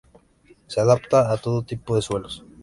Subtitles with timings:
[0.65, 2.43] Se adapta a todo tipo de suelos.